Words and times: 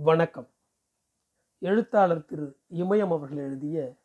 வணக்கம். 0.00 0.48
எழுத்தாளர் 1.58 2.24
திரு 2.24 2.58
இமயம் 2.70 3.02
அவர்கள் 3.02 3.38
எழுதிய 3.38 3.96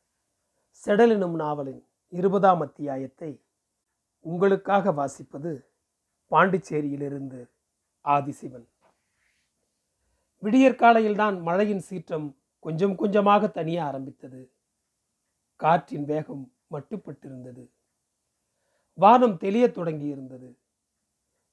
செடலினும் 0.85 1.35
நாவலின் 1.35 1.85
இருபதாம் 2.09 2.62
அத்தியாயத்தை 2.62 3.42
உங்களுக்காக 4.19 4.92
வாசிப்பது 4.92 5.66
பாண்டிச்சேரியிலிருந்து 6.32 7.50
ஆதிசிவன். 8.04 8.66
விடியற்காலையில்தான் 10.41 11.41
மழையின் 11.41 11.79
சீற்றம் 11.79 12.38
கொஞ்சம் 12.60 12.96
கொஞ்சமாக 12.96 13.48
தனிய 13.48 13.84
ஆரம்பித்தது. 13.84 14.52
காற்றின் 15.55 16.05
வேகம் 16.05 16.54
மட்டுப்பட்டிருந்தது. 16.71 17.70
வானம் 18.94 19.38
தெளியத் 19.38 19.78
தொடங்கியிருந்தது. 19.78 20.57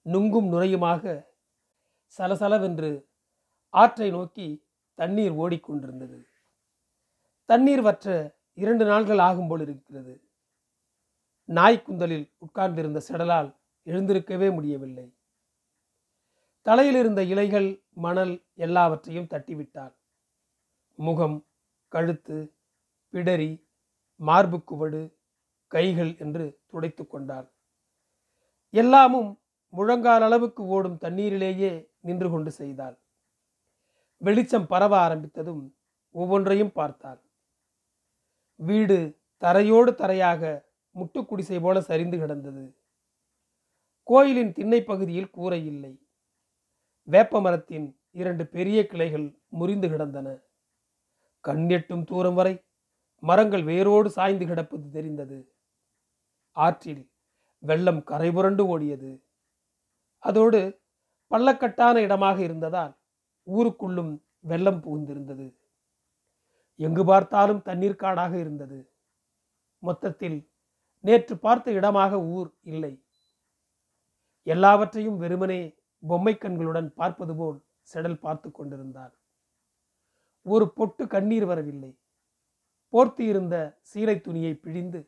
நுங்கும் 0.04 0.52
நுரையுமாக 0.52 1.26
சலசலவென்று 2.18 3.08
ஆற்றை 3.70 4.10
நோக்கி 4.10 4.66
தண்ணீர் 4.94 5.32
ஓடிக்கொண்டிருந்தது. 5.32 6.18
தண்ணீர் 7.44 7.80
வற்ற 7.80 8.36
இரண்டு 8.54 8.84
நாள்கள் 8.84 9.18
ஆகும் 9.18 9.48
போல் 9.48 9.60
இருக்கிறது. 9.60 10.22
நாய்க்குந்தலில் 11.48 12.32
உட்கார்ந்திருந்த 12.38 13.00
செடலால் 13.08 13.56
எழுந்திருக்கவே 13.84 14.54
முடியவில்லை. 14.54 15.16
தலையில் 16.62 16.94
இருந்த 16.94 17.22
இலைகள் 17.22 17.84
மணல் 17.90 18.44
எல்லாவற்றையும் 18.54 19.30
தட்டிவிட்டாள். 19.30 19.94
முகம் 20.94 21.46
கழுத்து 21.88 22.54
பிடரி 23.12 23.66
மார்பு 24.16 24.62
குவடு 24.70 25.14
கைகள் 25.66 26.16
என்று 26.18 26.60
துடைத்து 26.66 27.06
கொண்டாள். 27.06 27.52
எல்லாமும் 28.70 29.40
முழங்கால் 29.68 30.22
அளவுக்கு 30.22 30.66
ஓடும் 30.66 30.98
தண்ணீரிலேயே 31.00 31.88
நின்று 32.00 32.30
கொண்டு 32.30 32.50
செய்தாள். 32.50 32.98
வெளிச்சம் 34.20 34.66
பரவ 34.66 35.08
ஆரம்பித்ததும் 35.08 35.62
ஒவ்வொன்றையும் 36.10 36.72
பார்த்தாள். 36.72 37.20
வீடு 38.54 38.98
தரையோடு 39.42 39.90
தரையாக 39.92 40.42
முட்டுக்குடிசை 40.96 41.60
போல 41.60 41.80
சரிந்து 41.80 42.18
கிடந்தது. 42.18 42.64
கோயிலின் 44.02 44.52
திண்ணை 44.52 44.80
பகுதியில் 44.84 45.30
கூரை 45.30 45.66
இல்லை. 45.66 45.92
வேப்ப 47.02 47.40
மரத்தின் 47.40 47.98
இரண்டு 48.10 48.46
பெரிய 48.46 48.86
கிளைகள் 48.86 49.26
முறிந்து 49.48 49.88
கிடந்தன. 49.88 50.28
கண்ணெட்டும் 51.44 52.04
தூரம் 52.04 52.34
வரை 52.34 52.54
மரங்கள் 53.22 53.62
வேரோடு 53.62 54.10
சாய்ந்து 54.10 54.46
கிடப்பது 54.46 54.90
தெரிந்தது. 54.90 55.38
ஆற்றில் 56.56 57.10
வெள்ளம் 57.58 58.02
கரைபுரண்டு 58.06 58.62
ஓடியது. 58.74 59.22
அதோடு 60.18 60.60
பள்ளக்கட்டான 61.30 61.96
இடமாக 61.96 62.38
இருந்ததால் 62.42 62.99
ஊருக்குள்ளும் 63.46 64.12
வெள்ளம் 64.40 64.80
புகுந்திருந்தது. 64.84 65.46
எங்கு 66.80 67.04
பார்த்தாலும் 67.04 67.62
தண்ணீர் 67.62 68.00
காடாக 68.02 68.32
இருந்தது. 68.38 68.78
மொத்தத்தில் 69.82 70.38
நேற்று 71.04 71.34
பார்த்த 71.38 71.72
இடமாக 71.72 72.12
ஊர் 72.36 72.50
இல்லை. 72.62 72.92
எல்லாவற்றையும் 74.46 75.18
வெறுமனே 75.18 75.60
பொம்மை 76.02 76.34
கண்களுடன் 76.34 76.88
பார்ப்பது 76.92 77.34
போல் 77.36 77.58
செடல் 77.82 78.18
பார்த்து 78.18 78.48
கொண்டிருந்தார் 78.50 79.14
ஒரு 80.46 80.66
பொட்டு 80.72 81.04
கண்ணீர் 81.06 81.44
வரவில்லை. 81.44 81.90
போர்த்து 82.92 83.22
இருந்த 83.24 83.56
சீலை 83.82 84.20
துணியை 84.20 84.52
பிழிந்து 84.54 85.00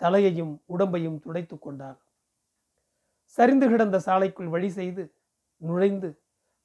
தலையையும் 0.00 0.52
உடம்பையும் 0.66 1.18
துடைத்து 1.18 1.58
கொண்டார் 1.58 1.98
சரிந்து 3.38 3.66
கிடந்த 3.68 3.96
சாலைக்குள் 4.06 4.48
வழி 4.48 4.68
செய்து 4.70 5.04
நுழைந்து 5.62 6.08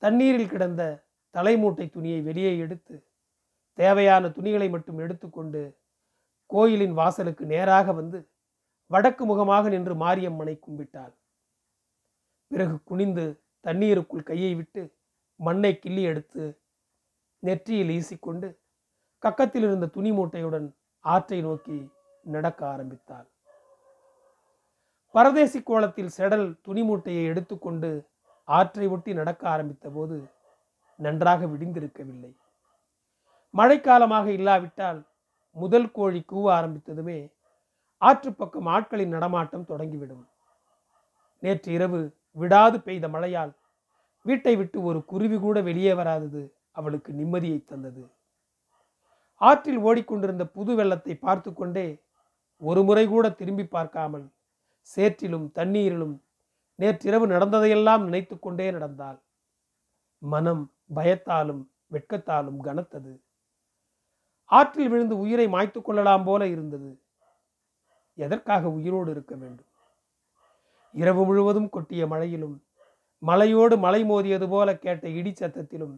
தண்ணீரில் 0.03 0.51
கிடந்த 0.53 0.83
தலைமூட்டை 1.35 1.85
துணியை 1.89 2.19
வெளியே 2.21 2.51
எடுத்து 2.57 2.95
தேவையான 3.77 4.29
துணிகளை 4.29 4.67
மட்டும் 4.69 4.99
எடுத்துக்கொண்டு 4.99 5.61
கோயிலின் 6.49 6.93
வாசலுக்கு 6.93 7.43
நேராக 7.45 7.93
வந்து 7.93 8.19
வடக்கு 8.91 9.23
முகமாக 9.25 9.69
நின்று 9.69 9.93
மாரியம்மனை 9.95 10.55
கும்பிட்டாள். 10.55 11.13
பிறகு 12.51 12.75
குனிந்து 12.83 13.25
தண்ணீருக்குள் 13.65 14.27
கையை 14.29 14.51
விட்டு 14.55 14.81
மண்ணை 15.39 15.71
கிள்ளி 15.79 16.03
எடுத்து 16.03 16.43
நெற்றியில் 17.43 17.93
ஈசிக்கொண்டு 17.97 18.47
கக்கத்தில் 19.23 19.65
இருந்த 19.67 19.87
துணி 19.87 20.11
மூட்டையுடன் 20.11 20.67
ஆற்றை 21.05 21.39
நோக்கி 21.41 21.77
நடக்க 22.25 22.59
ஆரம்பித்தாள். 22.67 23.27
பரதேசி 25.15 25.59
கோலத்தில் 25.63 26.13
செடல் 26.17 26.47
துணி 26.61 26.83
மூட்டையை 26.83 27.23
எடுத்துக்கொண்டு 27.25 27.89
ஆற்றை 28.47 28.87
ஒட்டி 28.87 29.11
நடக்க 29.13 29.43
ஆரம்பித்த 29.49 29.87
போது 29.89 30.15
நன்றாக 30.99 31.45
விடிந்திருக்கவில்லை. 31.51 32.31
மழைக்காலமாக 33.53 34.27
இல்லாவிட்டால் 34.37 34.99
முதல் 35.55 35.89
கோழி 35.91 36.21
கூவ 36.31 36.45
ஆரம்பித்ததுமே 36.59 37.19
ஆற்று 38.01 38.31
பக்கம் 38.33 38.67
ஆட்களின் 38.75 39.13
நடமாட்டம் 39.15 39.69
தொடங்கிவிடும். 39.71 40.23
நேற்று 41.43 41.69
இரவு 41.77 41.99
விடாது 42.37 42.77
பெய்த 42.81 43.07
மழையால் 43.07 43.53
வீட்டை 44.25 44.53
விட்டு 44.55 44.77
ஒரு 44.83 44.99
குருவி 45.11 45.37
கூட 45.39 45.57
வெளியே 45.61 45.93
வராதது 45.99 46.41
அவளுக்கு 46.71 47.11
நிம்மதியை 47.13 47.59
தந்தது. 47.63 48.03
ஆற்றில் 49.41 49.79
ஓடிக்கொண்டிருந்த 49.87 50.45
புது 50.55 50.71
வெள்ளத்தை 50.75 51.15
பார்த்து 51.15 51.49
கொண்டே 51.53 51.87
ஒரு 52.61 52.81
முறை 52.83 53.05
கூட 53.07 53.25
திரும்பி 53.39 53.65
பார்க்காமல் 53.67 54.25
சேற்றிலும் 54.89 55.47
தண்ணீரிலும் 55.57 56.15
நேற்றிரவு 56.79 57.27
நடந்ததையெல்லாம் 57.27 58.03
நினைத்து 58.03 58.39
கொண்டே 58.39 58.71
நடந்தாள். 58.71 59.19
மனம் 60.21 60.63
பயத்தாலும் 60.95 61.61
வெட்கத்தாலும் 61.93 62.59
கனத்தது. 62.61 63.13
ஆற்றில் 64.51 64.89
விழுந்து 64.89 65.17
உயிரை 65.17 65.47
மாய்த்து 65.47 65.81
கொள்ளலாம் 65.81 66.23
போல 66.23 66.47
இருந்தது. 66.47 66.89
எதற்காக 68.17 68.63
உயிரோடு 68.69 69.11
இருக்க 69.11 69.35
வேண்டும்? 69.35 69.69
இரவு 70.95 71.25
முழுவதும் 71.25 71.69
கொட்டிய 71.69 72.03
மழையிலும் 72.07 72.55
மலையோடு 73.21 73.75
மலை 73.77 74.01
மோதியது 74.03 74.47
போல 74.49 74.69
கேட்ட 74.77 75.07
இடி 75.09 75.31
சத்தத்திலும் 75.31 75.95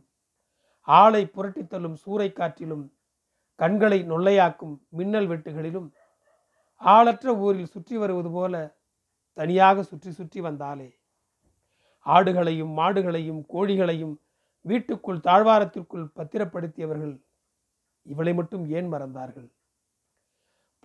ஆளை 0.88 1.22
புரட்டித்தள்ளும் 1.26 1.98
சூறை 2.06 2.28
காற்றிலும் 2.34 2.86
கண்களை 3.60 4.00
நொல்லையாக்கும் 4.04 4.76
மின்னல் 4.90 5.28
வெட்டுகளிலும் 5.28 5.88
ஆளற்ற 6.82 7.34
ஊரில் 7.38 7.66
சுற்றி 7.66 7.98
வருவது 7.98 8.30
போல 8.30 8.56
தனியாக 9.38 9.84
சுற்றி 9.84 10.12
சுற்றி 10.12 10.40
வந்தாலே. 10.48 10.90
ஆடுகளையும் 12.06 12.74
மாடுகளையும் 12.80 13.42
கோழிகளையும் 13.54 14.16
வீட்டுக்குள் 14.66 15.26
தாழ்வாரத்திற்குள் 15.28 16.06
பத்திரப்படுத்தியவர்கள் 16.18 17.16
இவளை 18.06 18.34
மட்டும் 18.34 18.66
ஏன் 18.78 18.90
மறந்தார்கள்? 18.94 19.48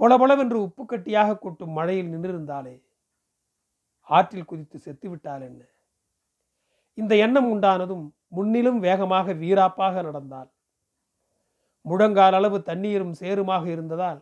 பொலபொலவென்று 0.00 0.58
உப்பு 0.66 0.84
கட்டியாக 0.84 1.38
கொட்டும் 1.38 1.76
மழையில் 1.78 2.12
நின்றிருந்தாலே 2.12 2.76
ஆற்றில் 4.10 4.48
குதித்து 4.50 4.78
செத்துவிட்டால் 4.78 5.42
என்ன? 5.48 5.60
இந்த 6.98 7.12
எண்ணம் 7.24 7.48
உண்டானதும் 7.54 8.06
முன்னிலும் 8.36 8.78
வேகமாக 8.78 9.32
வீராப்பாக 9.42 10.02
நடந்தாள் 10.02 10.50
முழங்கால் 11.84 12.36
அளவு 12.38 12.58
தண்ணீரும் 12.62 13.14
சேருமாக 13.20 13.64
இருந்ததால் 13.70 14.20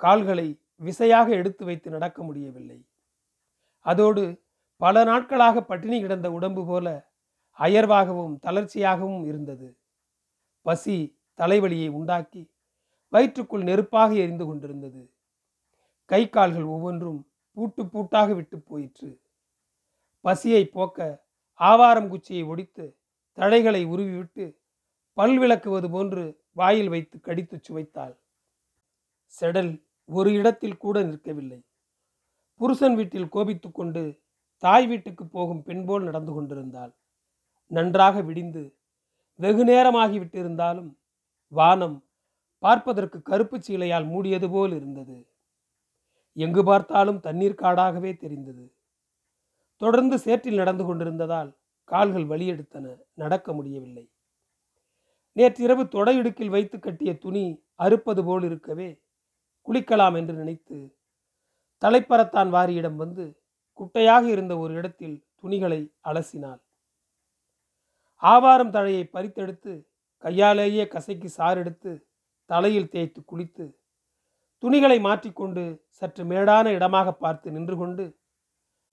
கால்களை 0.00 0.46
விசையாக 0.86 1.28
எடுத்து 1.40 1.62
வைத்து 1.64 1.88
நடக்க 1.90 2.18
முடியவில்லை. 2.22 2.78
அதோடு 3.86 4.22
பல 4.80 5.04
நாட்களாக 5.04 5.62
பட்டினி 5.62 5.98
கிடந்த 6.00 6.28
உடம்பு 6.32 6.62
போல 6.66 6.86
அயர்வாகவும் 7.58 8.34
தளர்ச்சியாகவும் 8.42 9.24
இருந்தது. 9.26 9.68
பசி 10.66 10.96
தலைவலியை 11.38 11.88
உண்டாக்கி 11.90 12.42
வயிற்றுக்குள் 13.12 13.66
நெருப்பாக 13.68 14.10
எரிந்து 14.14 14.44
கொண்டிருந்தது. 14.46 15.02
கை 16.10 16.22
கால்கள் 16.28 16.66
ஒவ்வொன்றும் 16.74 17.20
பூட்டு 17.56 17.82
பூட்டாக 17.84 18.30
விட்டு 18.34 18.56
போயிற்று. 18.60 19.10
பசியை 20.24 20.62
போக்க 20.66 20.98
ஆவாரம் 21.60 22.08
குச்சியை 22.08 22.44
ஒடித்து 22.52 22.86
தழைகளை 23.38 23.82
உருவிவிட்டு 23.92 24.44
பல் 25.16 25.36
விளக்குவது 25.38 25.88
போன்று 25.90 26.24
வாயில் 26.52 26.88
வைத்து 26.88 27.16
கடித்து 27.20 27.56
சுவைத்தாள். 27.66 28.14
செடல் 29.34 29.72
ஒரு 30.08 30.30
இடத்தில் 30.32 30.80
கூட 30.84 30.96
நிற்கவில்லை. 31.02 31.60
புருஷன் 32.60 32.94
வீட்டில் 32.94 33.28
கோபித்து 33.28 33.72
கொண்டு 33.72 34.02
தாய் 34.62 34.86
வீட்டுக்கு 34.86 35.24
போகும் 35.26 35.62
பெண் 35.62 35.84
போல் 35.84 36.02
நடந்து 36.02 36.32
கொண்டிருந்தாள். 36.32 36.92
நன்றாக 37.70 38.20
விடிந்து 38.20 38.62
வெகு 39.40 39.64
நேரமாகிவிட்டிருந்தாலும் 39.64 40.90
வானம் 41.52 41.96
பார்ப்பதற்கு 42.58 43.22
கருப்பு 43.22 43.56
சீலையால் 43.58 44.06
மூடியது 44.06 44.48
போல் 44.50 44.72
இருந்தது. 44.72 45.16
எங்கு 46.36 46.62
பார்த்தாலும் 46.64 47.20
தண்ணீர் 47.20 47.60
காடாகவே 47.62 48.12
தெரிந்தது. 48.16 48.64
தொடர்ந்து 49.80 50.18
சேற்றில் 50.18 50.54
நடந்து 50.54 50.84
கொண்டிருந்ததால் 50.84 51.50
கால்கள் 51.84 52.26
வலியெடுத்தன 52.26 52.84
நடக்க 53.14 53.52
முடியவில்லை. 53.52 54.04
நேற்றிரவு 55.36 55.82
தொடையிடுக்கில் 55.84 56.48
வைத்து 56.48 56.78
கட்டிய 56.78 57.18
துணி 57.18 57.44
அறுப்பது 57.74 58.22
போல் 58.24 58.42
இருக்கவே 58.42 58.88
குளிக்கலாம் 59.68 60.16
என்று 60.16 60.34
நினைத்து 60.34 60.76
தலைப்பரத்தான் 61.82 62.50
வாரியிடம் 62.54 62.98
வந்து 63.02 63.24
குட்டையாக 63.80 64.24
இருந்த 64.34 64.52
ஒரு 64.58 64.72
இடத்தில் 64.80 65.16
துணிகளை 65.40 65.80
அலசினாள். 66.10 66.60
ஆவாரம் 68.22 68.74
தழையை 68.76 69.02
பறித்தெடுத்து 69.14 69.72
கையாலேயே 70.24 70.84
கசைக்கு 70.94 71.28
சாறெடுத்து 71.38 71.92
தலையில் 72.50 72.92
தேய்த்து 72.94 73.20
குளித்து 73.30 73.66
துணிகளை 74.62 74.98
மாற்றிக்கொண்டு 75.06 75.62
சற்று 75.98 76.22
மேடான 76.24 76.66
இடமாக 76.76 77.08
பார்த்து 77.12 77.48
நின்று 77.56 77.76
கொண்டு 77.76 78.04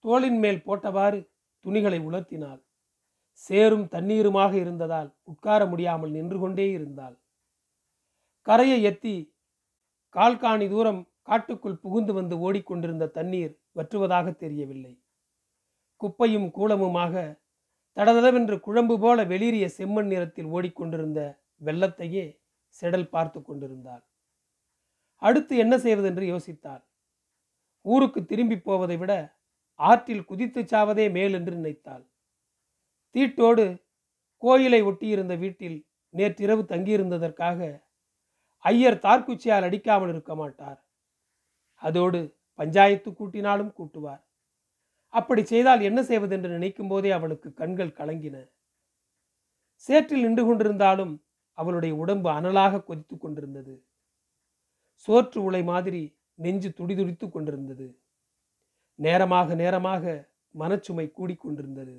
தோளின் 0.03 0.39
மேல் 0.44 0.62
போட்டவாறு 0.68 1.19
துணிகளை 1.65 2.00
உலர்த்தினாள். 2.07 2.62
சேரும் 3.44 3.86
தண்ணீருமாக 3.94 4.53
இருந்ததால் 4.63 5.09
உட்கார 5.31 5.62
முடியாமல் 5.65 6.12
நின்று 6.18 6.38
கொண்டே 6.39 6.65
இருந்தாள். 6.77 7.15
கரையை 8.47 8.79
எத்தி 8.89 9.15
கால்காணி 10.15 10.68
தூரம் 10.74 11.01
காட்டுக்குள் 11.27 11.81
புகுந்து 11.83 12.13
வந்து 12.13 12.35
ஓடிக்கொண்டிருந்த 12.37 13.05
தண்ணீர் 13.17 13.53
வற்றுவதாக 13.77 14.27
தெரியவில்லை. 14.35 14.93
குப்பையும் 16.01 16.47
கூலமுமாக 16.57 17.13
தடதடவென்று 17.97 18.55
குழம்பு 18.59 18.95
போல 18.99 19.23
வெளிரிய 19.23 19.65
செம்மண் 19.77 20.09
நிறத்தில் 20.13 20.49
ஓடிக்கொண்டிருந்த 20.55 21.21
வெள்ளத்தையே 21.61 22.25
செடல் 22.77 23.09
பார்த்து 23.09 23.39
கொண்டிருந்தாள். 23.41 24.03
அடுத்து 25.21 25.53
என்ன 25.57 25.73
செய்வதென்று 25.77 26.25
யோசித்தாள். 26.25 26.83
ஊருக்கு 27.85 28.19
திரும்பி 28.25 28.57
போவதை 28.59 28.97
விட 28.97 29.13
ஆற்றில் 29.79 30.25
குதித்து 30.25 30.61
சாவதே 30.61 31.05
மேல் 31.11 31.33
என்று 31.33 31.53
நினைத்தாள். 31.55 32.03
தீட்டோடு 33.15 33.65
கோயிலை 34.43 34.81
ஒட்டியிருந்த 34.89 35.35
வீட்டில் 35.37 35.77
நேற்றிரவு 36.13 36.63
தங்கியிருந்ததற்காக 36.63 37.59
ஐயர் 38.65 39.03
தார்குச்சியால் 39.05 39.65
அடிக்காமல் 39.67 40.11
இருக்க 40.13 40.33
மாட்டார். 40.35 40.79
அதோடு 41.83 42.19
பஞ்சாயத்து 42.59 43.09
கூட்டினாலும் 43.12 43.74
கூட்டுவார். 43.77 44.24
அப்படி 45.09 45.41
செய்தால் 45.44 45.81
என்ன 45.81 46.03
செய்வதென்று 46.03 46.50
நினைக்கும் 46.50 46.88
போதே 46.88 47.09
அவளுக்கு 47.12 47.53
கண்கள் 47.53 47.97
கலங்கின. 48.00 48.38
சேற்றில் 49.77 50.25
நின்று 50.25 50.44
கொண்டிருந்தாலும் 50.45 51.13
அவளுடைய 51.53 51.95
உடம்பு 51.95 52.30
அனலாக 52.30 52.83
கொதித்து 52.83 53.15
கொண்டிருந்தது. 53.18 53.75
சோற்று 55.07 55.39
உலை 55.41 55.63
மாதிரி 55.63 56.03
நெஞ்சு 56.35 56.69
துடிதுடித்து 56.74 57.30
கொண்டிருந்தது. 57.30 57.88
நேரமாக 59.00 59.56
நேரமாக 59.56 60.03
மனச்சுமை 60.56 61.06
கூடிக்கொண்டிருந்தது 61.18 61.97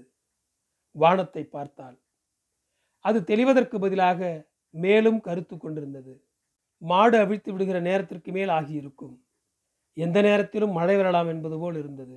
வானத்தை 0.97 1.43
பார்த்தாள். 1.45 1.97
அது 3.05 3.19
தெளிவதற்கு 3.25 3.79
பதிலாக 3.79 4.21
மேலும் 4.75 5.21
கருத்து 5.21 5.57
கொண்டிருந்தது. 5.57 6.15
மாடு 6.83 7.17
அவிழ்த்து 7.19 7.51
விடுகிற 7.53 7.79
நேரத்திற்கு 7.81 8.31
மேல் 8.33 8.49
ஆகியிருக்கும். 8.49 9.24
எந்த 9.97 10.19
நேரத்திலும் 10.23 10.73
மழை 10.73 10.97
வரலாம் 10.97 11.29
என்பது 11.29 11.59
போல் 11.59 11.77
இருந்தது. 11.77 12.17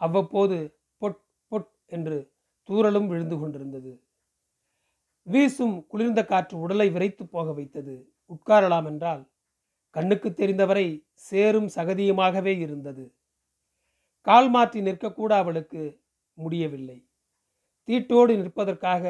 அவ்வப்போது 0.00 0.56
பொட் 1.02 1.20
பொட் 1.52 1.70
என்று 1.86 2.16
தூரலும் 2.68 3.06
விழுந்து 3.06 3.36
கொண்டிருந்தது. 3.38 3.92
வீசும் 5.26 5.76
குளிர்ந்த 5.86 6.20
காற்று 6.24 6.56
உடலை 6.58 6.88
விரைத்து 6.90 7.24
போக 7.26 7.52
வைத்தது. 7.52 7.94
உட்காரலாம் 8.30 8.86
என்றால் 8.86 9.22
கண்ணுக்கு 9.96 10.28
தெரிந்தவரை 10.34 10.86
சேரும் 11.14 11.68
சகதியுமாகவே 11.76 12.54
இருந்தது. 12.58 13.04
கால் 14.26 14.48
மாற்றி 14.50 14.80
நிற்கக்கூட 14.80 15.32
அவளுக்கு 15.36 15.82
முடியவில்லை. 16.38 16.98
தீட்டோடு 17.88 18.32
நிற்பதற்காக 18.36 19.04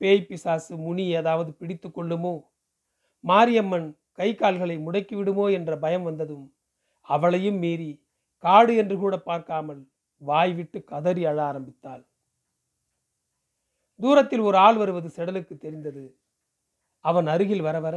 பேய் 0.00 0.26
பிசாசு 0.28 0.76
முனி 0.76 1.04
ஏதாவது 1.10 1.50
பிடித்து 1.52 1.88
கொள்ளுமோ? 1.90 2.34
மாரியம்மன் 3.24 3.88
கை 4.12 4.30
கால்களை 4.34 4.76
முடக்கிவிடுமோ 4.78 5.52
என்ற 5.52 5.72
பயம் 5.78 6.02
வந்ததும் 6.02 6.46
அவளையும் 7.08 7.58
மீறி 7.58 7.90
காடு 8.44 8.72
என்று 8.76 8.96
கூட 8.98 9.14
பார்க்காமல் 9.20 9.82
வாய் 10.22 10.52
விட்டு 10.54 10.78
கதறி 10.84 11.22
அழ 11.24 11.38
ஆரம்பித்தாள். 11.42 12.02
தூரத்தில் 14.00 14.40
ஒரு 14.40 14.56
ஆள் 14.56 14.76
வருவது 14.76 15.08
செடலுக்கு 15.08 15.54
தெரிந்தது. 15.58 16.04
அவன் 17.04 17.26
அருகில் 17.26 17.60
வர 17.60 17.76
வர 17.80 17.96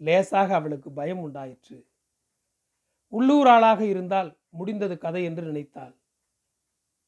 லேசாக 0.00 0.54
அவளுக்கு 0.54 0.88
பயம் 0.92 1.20
உண்டாயிற்று. 1.20 1.78
உள்ளூர் 3.12 3.46
ஆளாக 3.46 3.80
இருந்தால் 3.84 4.30
முடிந்தது 4.50 4.94
கதை 4.98 5.22
என்று 5.24 5.42
நினைத்தாள். 5.42 5.94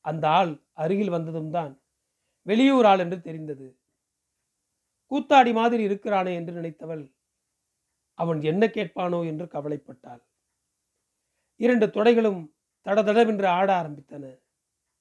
அந்த 0.04 0.24
ஆள் 0.28 0.52
அருகில் 0.74 1.14
வந்ததும் 1.16 1.50
தான் 1.50 1.72
வெளியூர் 2.46 2.86
ஆள் 2.86 2.98
என்று 2.98 3.18
தெரிந்தது. 3.20 3.68
கூத்தாடி 5.10 5.52
மாதிரி 5.52 5.82
இருக்கிறானே 5.88 6.32
என்று 6.34 6.52
நினைத்தவள் 6.52 7.04
அவன் 8.18 8.40
என்ன 8.42 8.64
கேட்பானோ 8.66 9.20
என்று 9.26 9.46
கவலைப்பட்டாள். 9.46 10.22
இரண்டு 11.56 11.86
தொடைகளும் 11.86 12.40
தடதடவென்று 12.84 13.46
ஆட 13.46 13.82
ஆரம்பித்தன. 13.82 14.40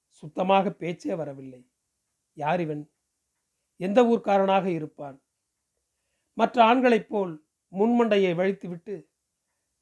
சுத்தமாக 0.08 0.70
பேச்சே 0.70 1.14
வரவில்லை. 1.14 1.70
யார் 2.32 2.60
இவன்? 2.60 2.90
எந்த 3.76 4.02
ஊர்க்காரனாக 4.02 4.66
இருப்பான்? 4.66 5.22
மற்ற 6.32 6.64
ஆண்களைப் 6.64 7.08
போல் 7.08 7.44
முன்மண்டையை 7.72 8.32
வழித்துவிட்டு 8.34 8.94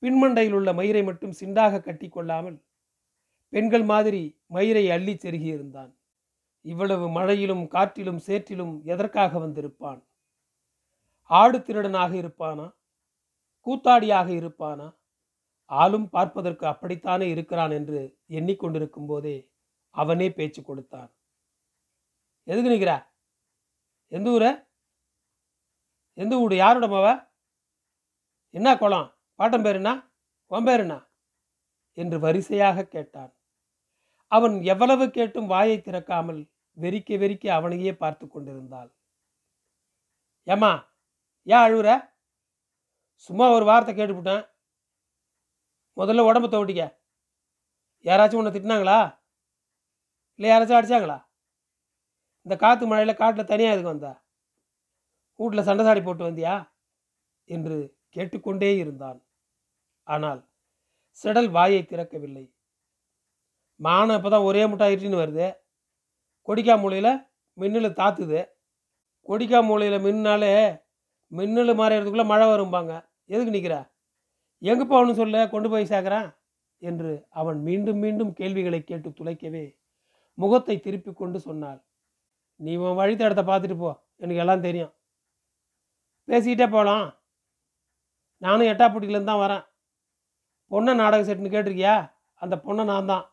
பின்மண்டையில் 0.02 0.52
உள்ள 0.52 0.72
மயிரை 0.72 1.02
மட்டும் 1.02 1.34
சிண்டாக 1.40 1.80
கட்டி 1.80 2.08
கொள்ளாமல் 2.08 2.64
பெண்கள் 3.48 3.82
மாதிரி 3.82 4.42
மயிரை 4.46 4.90
அள்ளி 4.90 5.14
செருகியிருந்தான். 5.14 5.92
இவ்வளவு 6.60 7.08
மழையிலும் 7.08 7.68
காற்றிலும் 7.68 8.20
சேற்றிலும் 8.26 8.82
எதற்காக 8.82 9.38
வந்திருப்பான்? 9.38 10.02
ஆடு 11.22 11.58
திருடனாக 11.58 12.12
இருப்பானா? 12.22 12.66
கூத்தாடியாக 13.66 14.28
இருப்பானா? 14.32 14.96
ஆளும் 15.70 16.08
பார்ப்பதற்கு 16.08 16.66
அப்படித்தானே 16.66 17.26
இருக்கிறான் 17.30 17.70
என்று 17.70 18.00
எண்ணிக்கொண்டிருக்கும் 18.28 19.06
போதே 19.06 19.36
அவனே 19.90 20.32
பேச்சு 20.32 20.62
கொடுத்தான். 20.62 21.10
எதுக்கு 22.46 22.70
நிற்கிற 22.70 23.12
எந்த 24.08 24.30
ஊர? 24.30 24.44
எந்த 26.18 26.34
ஊடு 26.36 26.54
யாரோட 26.54 26.86
மாவ 26.86 27.06
என்ன 28.50 28.76
குளம்? 28.76 29.08
பாட்டம் 29.38 29.64
பேருனா 29.66 29.92
உன் 30.46 30.66
பேருனா 30.66 30.98
என்று 31.92 32.18
வரிசையாக 32.18 32.84
கேட்டான். 32.84 33.32
அவன் 34.26 34.62
எவ்வளவு 34.62 35.10
கேட்டும் 35.10 35.46
வாயை 35.46 35.78
திறக்காமல் 35.78 36.40
வெறிக்க 36.76 37.18
வெறிக்க 37.18 37.46
அவனையே 37.48 37.92
பார்த்து 37.96 38.24
கொண்டிருந்தாள். 38.28 38.90
ஏமா 40.46 40.72
ஏன் 41.46 41.64
அழுவுற? 41.66 41.90
சும்மா 43.16 43.46
ஒரு 43.50 43.64
வார்த்தை 43.64 43.92
கேட்டுவிட்டேன் 43.94 44.44
முதல்ல 45.98 46.26
உடம்பு 46.28 46.48
தவிட்டிக்க. 46.54 46.84
யாராச்சும் 48.08 48.40
உன்னை 48.40 48.52
திட்டினாங்களா? 48.54 48.98
இல்லை 50.38 50.48
யாராச்சும் 50.50 50.78
அடித்தாங்களா 50.78 51.18
இந்த 52.46 52.54
காற்று 52.62 52.86
மழையில் 52.86 53.20
காட்டில் 53.20 53.50
தனியாக 53.50 53.74
எதுக்கு 53.74 53.92
வந்தா? 53.92 54.12
வீட்டில் 55.40 55.66
சண்டை 55.68 55.84
சாடி 55.84 56.00
போட்டு 56.02 56.24
வந்தியா? 56.28 56.54
என்று 57.54 57.76
கேட்டுக்கொண்டே 58.14 58.70
இருந்தான். 58.76 59.18
ஆனால் 60.06 60.40
செடல் 61.22 61.48
வாயை 61.56 61.80
திறக்கவில்லை. 61.84 62.44
மானம் 63.80 64.16
இப்போ 64.16 64.30
தான் 64.30 64.46
ஒரே 64.48 64.62
முட்டா 64.66 64.86
இட்டின்னு 64.92 65.22
வருது. 65.22 65.46
கொடிக்கா 66.48 66.74
மூலையில் 66.82 67.12
மின்னல் 67.58 67.98
தாத்துது. 68.00 68.40
கொடிக்கா 69.28 69.58
மூலையில் 69.68 70.04
மின்னாலே 70.06 70.52
மின்னல் 71.32 71.78
மாறிடுறதுக்குள்ளே 71.80 72.26
மழை 72.32 72.46
வரும்பாங்க. 72.48 72.92
எதுக்கு 73.32 73.54
நிற்கிற 73.56 73.76
எங்கே 74.70 74.84
போகணும்னு 74.84 75.20
சொல்ல 75.20 75.46
கொண்டு 75.54 75.68
போய் 75.72 75.92
சேர்க்குறான்? 75.92 76.28
என்று 76.82 77.12
அவன் 77.40 77.58
மீண்டும் 77.66 78.00
மீண்டும் 78.04 78.32
கேள்விகளை 78.38 78.80
கேட்டு 78.82 79.08
துளைக்கவே 79.18 79.64
முகத்தை 80.38 80.76
திருப்பி 80.86 81.10
கொண்டு 81.12 81.38
சொன்னாள். 81.48 81.80
நீ 82.60 82.72
உன் 82.84 82.98
வழித்தடத்தை 83.00 83.44
பார்த்துட்டு 83.50 83.76
போ. 83.82 83.90
எனக்கு 84.22 84.42
எல்லாம் 84.44 84.64
தெரியும். 84.66 84.92
பேசிக்கிட்டே 86.28 86.66
போகலாம் 86.76 87.06
நானும் 88.42 88.70
எட்டாப்பட்டியிலேருந்து 88.72 89.32
தான் 89.32 89.44
வரேன். 89.44 89.64
பொண்ணை 90.70 90.92
நாடக 91.00 91.22
செட்டுன்னு 91.24 91.54
கேட்டிருக்கியா? 91.54 91.94
அந்த 92.42 92.54
பொண்ணை 92.64 92.84
நான் 92.92 93.10
தான். 93.12 93.24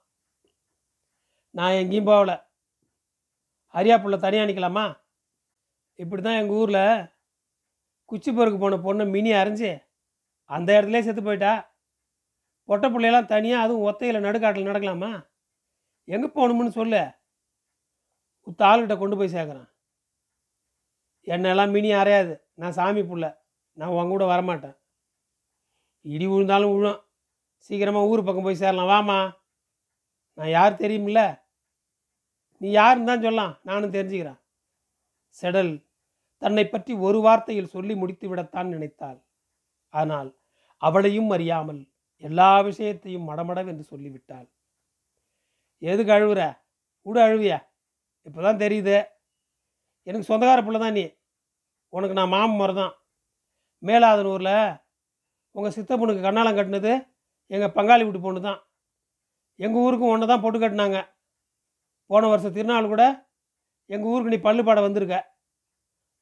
நான் 1.55 1.77
எங்கேயும் 1.81 2.09
போகல. 2.11 2.31
அரியாப்புள்ள 3.75 4.17
தனியாக 4.25 4.47
நிற்கலாமா 4.49 4.85
இப்படி 5.99 6.21
தான் 6.21 6.39
எங்கள் 6.41 6.57
ஊரில் 6.61 7.07
குச்சி 8.09 8.29
பொறுக்கு 8.31 8.59
போன 8.59 8.77
பொண்ணை 8.85 9.03
மினி 9.15 9.31
அரைஞ்சு 9.41 9.71
அந்த 10.55 10.69
இடத்துலேயே 10.77 11.05
செத்து 11.05 11.21
போயிட்டா? 11.23 11.53
பொட்டை 12.69 12.87
பிள்ளையெல்லாம் 12.89 13.31
தனியாக 13.33 13.65
அதுவும் 13.65 13.85
ஒத்தையில் 13.89 14.25
நடுக்காட்டில் 14.25 14.69
நடக்கலாமா? 14.69 15.11
எங்கே 16.13 16.27
போகணும்னு 16.37 16.73
சொல்லு. 16.79 17.01
உத்த 18.49 18.61
ஆளுகிட்ட 18.69 18.95
கொண்டு 18.97 19.17
போய் 19.17 19.35
சேர்க்குறேன். 19.35 19.67
என்னெல்லாம் 21.27 21.73
மினி 21.75 21.89
அறையாது. 22.01 22.33
நான் 22.61 22.77
சாமி 22.79 23.01
புள்ள. 23.01 23.25
நான் 23.77 23.93
உங்க 23.93 24.11
கூட 24.13 24.25
வரமாட்டேன். 24.31 24.75
இடி 26.05 26.25
விழுந்தாலும் 26.31 26.73
விழும். 26.75 26.99
சீக்கிரமாக 27.65 28.09
ஊர் 28.11 28.27
பக்கம் 28.27 28.47
போய் 28.47 28.61
சேரலாம். 28.63 28.91
வாமா 28.93 29.19
நான் 30.37 30.53
யார் 30.57 30.81
தெரியுமில்ல? 30.83 31.21
நீ 32.61 32.69
யாருன்னு 32.79 33.09
தான் 33.09 33.25
சொல்லலாம். 33.25 33.53
நானும் 33.69 33.95
தெரிஞ்சுக்கிறேன். 33.97 34.39
செடல் 35.37 35.71
தன்னை 36.41 36.63
பற்றி 36.67 36.93
ஒரு 37.07 37.19
வார்த்தையில் 37.25 37.73
சொல்லி 37.75 37.93
முடித்து 38.01 38.25
விடத்தான் 38.31 38.71
நினைத்தாள். 38.75 39.19
ஆனால் 39.93 40.29
அவளையும் 40.81 41.29
அறியாமல் 41.35 41.81
எல்லா 42.23 42.49
விஷயத்தையும் 42.67 43.27
மடமடவென்று 43.29 43.83
சொல்லிவிட்டாள். 43.91 44.47
எதுக்கு 45.81 46.11
அழுவுற? 46.15 46.41
கூட 47.05 47.17
அழுவியா? 47.27 47.59
இப்போதான் 48.27 48.61
தெரியுது. 48.63 48.97
எனக்கு 50.07 50.29
சொந்தக்கார 50.29 50.59
பிள்ளை 50.65 50.79
தான் 50.81 50.97
நீ. 50.99 51.05
உனக்கு 51.93 52.17
நான் 52.19 52.33
மாமன் 52.33 52.59
முறை 52.59 52.73
தான் 52.81 52.93
மேலாதனூரில் 53.83 54.55
உங்கள் 55.55 55.75
சித்தப்பனுக்கு 55.77 56.25
கண்ணாலம் 56.25 56.57
கட்டினது 56.57 56.91
எங்கள் 57.51 57.73
பங்காளி 57.77 58.03
வீட்டு 58.05 58.21
பொண்ணு 58.25 58.41
தான் 58.41 58.59
எங்கள் 59.59 59.83
ஊருக்கும் 59.85 60.11
ஒன்று 60.13 60.31
தான் 60.31 60.43
பொட்டு 60.43 60.59
கட்டினாங்க. 60.59 60.99
போன 62.09 62.27
வருஷம் 62.31 62.55
திருநாள் 62.57 62.91
கூட 62.93 63.03
எங்கள் 63.93 64.11
ஊருக்கு 64.11 64.33
நீ 64.33 64.39
பல்லு 64.47 64.63
வந்திருக்க. 64.87 65.17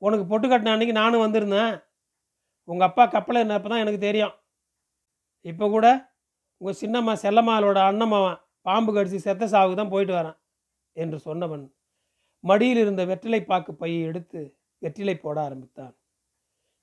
உனக்கு 0.01 0.25
பொட்டு 0.31 0.47
கட்டின 0.47 0.73
அன்னைக்கு 0.73 0.99
நானும் 1.01 1.23
வந்திருந்தேன். 1.25 1.73
உங்கள் 2.67 2.87
அப்பா 2.89 3.03
கப்பலை 3.05 3.39
என்னப்போ 3.45 3.69
தான் 3.71 3.83
எனக்கு 3.83 4.01
தெரியும். 4.07 4.33
இப்போ 5.45 5.65
கூட 5.69 5.87
உங்கள் 6.61 6.79
சின்னம்மா 6.81 7.13
செல்லம்மாவோட 7.23 7.79
அண்ணம்மாவன் 7.89 8.39
பாம்பு 8.61 8.91
கடிச்சு 8.93 9.19
செத்த 9.25 9.43
சாவுக்கு 9.45 9.79
தான் 9.81 9.93
போயிட்டு 9.93 10.13
வரேன் 10.13 10.37
என்று 10.95 11.17
சொன்னவன் 11.27 11.65
மடியில் 12.43 12.81
இருந்த 12.83 13.05
வெற்றிலை 13.05 13.41
பாக்கு 13.43 13.71
பையை 13.73 14.01
எடுத்து 14.09 14.41
வெற்றிலை 14.81 15.15
போட 15.15 15.37
ஆரம்பித்தான். 15.41 15.93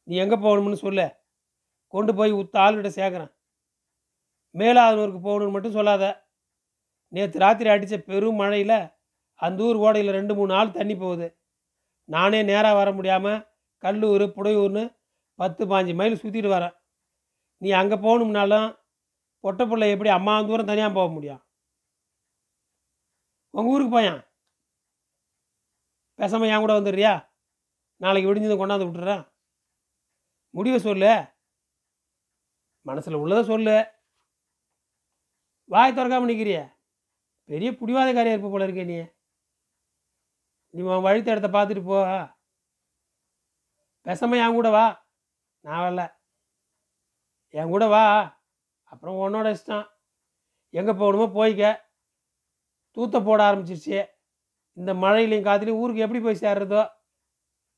நீ 0.08 0.14
எங்கே 0.25 0.36
போகணும்னு 0.36 0.78
சொல்ல? 0.84 1.00
கொண்டு 1.94 2.12
போய் 2.14 2.32
உத்த 2.40 2.56
ஆளுகிட்ட 2.64 2.90
சேர்க்குறேன். 2.98 3.32
மேலாதனூருக்கு 4.54 5.20
போகணும்னு 5.28 5.54
மட்டும் 5.54 5.76
சொல்லாத. 5.78 6.04
நேற்று 7.12 7.38
ராத்திரி 7.44 7.68
அடித்த 7.68 7.96
பெரும் 8.10 8.40
மழையில் 8.42 8.78
அந்த 9.40 9.62
ஊர் 9.62 9.76
ஓடையில் 9.76 10.16
ரெண்டு 10.18 10.34
மூணு 10.34 10.50
நாள் 10.54 10.76
தண்ணி 10.78 10.94
போகுது. 10.94 11.26
நானே 12.08 12.42
நேராக 12.42 12.75
வர 12.75 12.92
முடியாமல் 12.92 13.40
கல்லூர் 13.82 14.26
புடையூர்னு 14.36 14.84
பத்து 15.38 15.62
பாஞ்சு 15.66 15.94
மைல் 15.94 16.20
சுற்றிட்டு 16.22 16.50
வரேன். 16.56 16.75
நீ 17.58 17.70
அங்கே 17.70 17.94
போகணும்னாலும் 17.94 18.78
பொட்டை 19.40 19.66
பிள்ளை 19.66 19.90
எப்படி 19.90 20.10
அம்மா 20.10 20.42
தூரம் 20.42 20.66
தனியாக 20.66 20.94
போக 20.94 21.12
முடியும்? 21.12 21.42
உங்கள் 23.50 23.72
ஊருக்கு 23.72 23.92
போயேன். 23.92 24.20
பேசாமல் 26.14 26.48
என் 26.48 26.58
கூட 26.58 26.80
வந்துடுறியா? 26.80 27.28
நாளைக்கு 27.96 28.34
விடிஞ்சதை 28.34 28.56
கொண்டாந்து 28.58 28.86
விட்டுறேன் 28.86 29.28
முடிவை 30.50 30.78
சொல்லு. 30.78 31.26
மனசில் 32.82 33.14
உள்ளதை 33.14 33.44
சொல்லு. 33.44 33.84
வாய் 35.64 35.92
திறக்காம 35.92 36.25
நிற்கிறிய 36.25 36.78
பெரிய 37.44 37.70
புடிவாதக்காரியா 37.72 38.30
இருப்ப 38.30 38.48
போல 38.50 38.66
இருக்கே 38.66 38.84
நீ. 38.84 39.06
நீ 40.70 40.82
உன் 40.82 41.02
வழித்த 41.02 41.30
இடத்த 41.30 41.48
பார்த்துட்டு 41.48 41.84
போ. 41.84 41.98
பேசாம 44.04 44.46
என் 44.46 44.52
கூட 44.52 44.70
வா. 44.70 45.06
நான் 45.60 45.82
வரல. 45.84 46.15
என் 47.58 47.72
கூட 47.75 47.84
வா. 47.86 48.04
அப்புறம் 48.90 49.18
உன்னோட 49.22 49.46
இஷ்டம். 49.56 49.86
எங்கே 50.75 50.92
போகணுமோ 50.92 51.26
போய்க்க. 51.38 51.64
தூத்த 52.96 53.16
போட 53.25 53.40
ஆரம்பிச்சிருச்சு. 53.48 53.98
இந்த 54.72 54.94
மழையிலையும் 54.94 55.48
காத்திலையும் 55.48 55.80
ஊருக்கு 55.82 56.04
எப்படி 56.04 56.20
போய் 56.22 56.42
சேர்றதோ? 56.44 56.82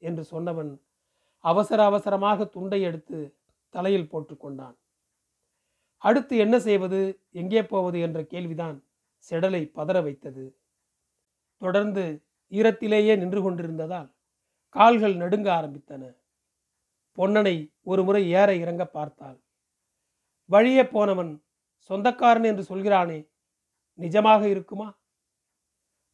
என்று 0.02 0.23
சொன்னவன் 0.30 0.70
அவசர 1.44 1.80
அவசரமாக 1.85 2.44
துண்டை 2.44 2.80
எடுத்து 2.82 3.18
தலையில் 3.75 4.11
போட்டுக்கொண்டான் 4.12 4.76
அடுத்து 6.02 6.35
என்ன 6.37 6.56
செய்வது? 6.58 7.00
எங்கே 7.30 7.62
போவது? 7.62 7.99
என்ற 8.00 8.20
கேள்விதான் 8.25 8.76
செடலை 9.30 9.62
பதற 9.78 10.02
வைத்தது. 10.02 10.44
தொடர்ந்து 11.62 12.04
ஈரத்திலேயே 12.52 13.14
நின்று 13.18 13.40
கொண்டிருந்ததால் 13.42 14.08
கால்கள் 14.76 15.16
நடுங்க 15.16 15.49
ஆரம்பித்தன. 15.58 16.02
பொன்னனை 17.18 17.56
ஒரு 17.82 18.02
முறை 18.04 18.23
ஏற 18.30 18.49
இறங்க 18.54 18.85
பார்த்தாள். 18.87 19.38
வழியே 20.50 20.85
போனவன் 20.95 21.33
சொந்தக்காரன் 21.90 22.49
என்று 22.50 22.64
சொல்கிறானே 22.71 23.19
நிஜமாக 23.99 24.43
இருக்குமா? 24.55 24.88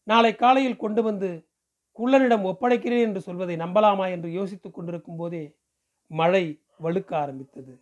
நாளை 0.07 0.33
காலையில் 0.35 0.83
கொண்டு 0.83 1.03
வந்து 1.03 1.29
குள்ளனிடம் 1.99 2.47
ஒப்படைக்கிறேன் 2.51 3.05
என்று 3.09 3.21
சொல்வதை 3.27 3.57
நம்பலாமா 3.57 4.07
என்று 4.15 4.29
யோசித்துக் 4.39 4.77
கொண்டிருக்கும் 4.77 5.21
போதே 5.21 5.43
மழை 6.11 6.45
வழுக்க 6.85 7.11
ஆரம்பித்தது. 7.23 7.75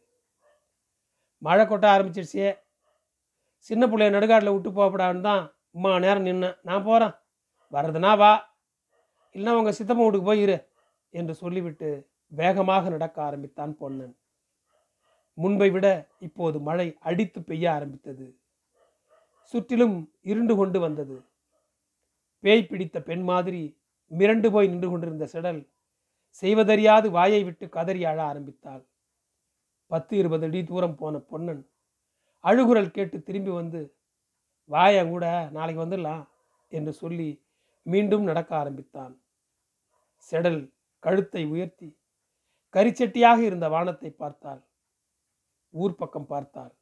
மழை 1.43 1.65
கொட்ட 1.67 1.87
ஆரம்பிச்சிருச்சே 1.95 2.51
சின்ன 3.71 3.87
பிள்ளைய 3.87 4.11
நடுகாட்டில் 4.17 4.55
விட்டு 4.55 4.71
போகப்படான்னு 4.71 5.27
தான் 5.29 5.43
அம்மா 5.77 5.91
நேரம் 6.05 6.27
நின்னேன் 6.29 6.57
நான் 6.69 6.87
போகிறேன் 6.89 7.15
வர்றதுனா 7.73 8.13
வா. 8.23 8.33
இல்லைன்னா 9.35 9.59
உங்கள் 9.61 9.79
சித்தம்மா 9.79 10.05
வீட்டுக்கு 10.05 10.31
போயிரு 10.31 10.57
என்று 11.15 11.35
சொல்லிவிட்டு 11.43 11.89
வேகமாக 12.33 12.91
நடக்க 12.95 13.17
ஆரம்பித்தான் 13.29 13.73
பொன்னன். 13.81 14.15
முன்பை 15.39 15.69
விட 15.71 15.87
இப்போது 16.27 16.57
மழை 16.61 16.87
அடித்து 17.01 17.41
பெய்ய 17.43 17.65
ஆரம்பித்தது. 17.73 18.27
சுற்றிலும் 19.55 19.97
இருண்டு 20.31 20.55
கொண்டு 20.57 20.79
வந்தது. 20.81 21.17
பேய் 22.45 22.69
பிடித்த 22.71 22.97
பெண் 23.01 23.25
மாதிரி 23.31 23.62
மிரண்டு 24.11 24.49
போய் 24.51 24.71
நின்று 24.73 24.89
கொண்டிருந்த 24.91 25.27
செடல் 25.33 25.61
செய்வதறியாது 26.43 27.07
வாயை 27.11 27.41
விட்டு 27.45 27.65
கதறி 27.69 28.03
அழ 28.11 28.19
ஆரம்பித்தாள். 28.23 28.83
பத்து 29.91 30.12
இருபது 30.17 30.47
அடி 30.47 30.61
தூரம் 30.65 30.97
போன 30.97 31.15
பொன்னன் 31.31 31.62
அழுகுரல் 32.45 32.95
கேட்டு 32.97 33.17
திரும்பி 33.23 33.51
வந்து 33.51 33.81
வாய 34.71 35.05
கூட 35.09 35.25
நாளைக்கு 35.57 35.81
வந்துடலாம் 35.85 36.25
என்று 36.73 36.93
சொல்லி 36.93 37.29
மீண்டும் 37.87 38.25
நடக்க 38.25 38.51
ஆரம்பித்தான். 38.57 39.15
செடல் 40.33 40.61
கழுத்தை 41.03 41.43
உயர்த்தி 41.47 41.89
கரிச்சட்டியாக 42.75 43.39
இருந்த 43.49 43.67
வானத்தை 43.69 44.11
பார்த்தாள். 44.11 44.62
ஊர் 45.73 45.95
பக்கம் 45.95 46.26
பார்த்தாள். 46.26 46.75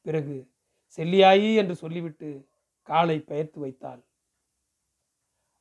பிறகு 0.00 0.50
செல்லியாயி 0.96 1.56
என்று 1.56 1.74
சொல்லிவிட்டு 1.76 2.48
காலை 2.82 3.20
பெயர்த்து 3.20 3.60
வைத்தாள். 3.60 4.02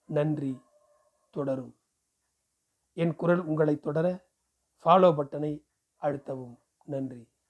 நன்றி 0.05 0.61
தொடரும். 1.29 1.75
என் 2.93 3.15
குரல் 3.15 3.45
உங்களை 3.45 3.79
தொடர 3.79 4.27
ஃபாலோ 4.85 5.09
பட்டனை 5.13 5.63
அழுத்தவும். 6.01 6.55
நன்றி. 6.83 7.30